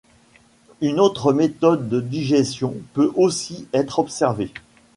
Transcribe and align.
Une 0.81 0.99
autre 0.99 1.31
méthode 1.31 1.87
de 1.87 2.01
digestion 2.01 2.75
peut 2.95 3.11
aussi 3.15 3.67
être 3.71 3.99
observée. 3.99 4.51